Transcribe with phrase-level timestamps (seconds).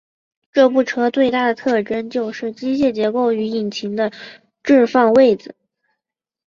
[0.51, 4.11] 这部车最大的特征就是机械结构与引擎的
[4.63, 5.53] 置放位子。